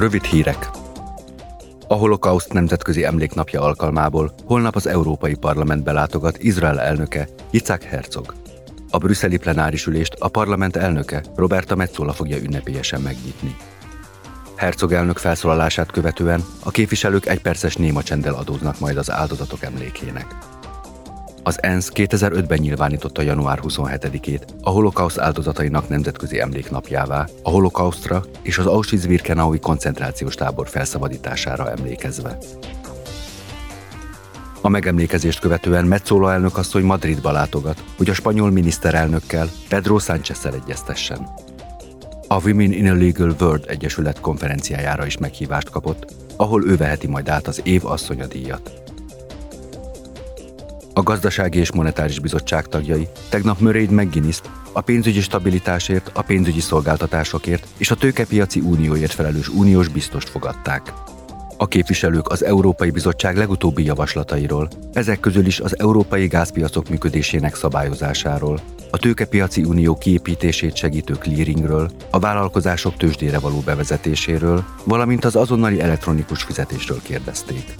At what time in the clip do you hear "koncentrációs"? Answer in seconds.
29.58-30.34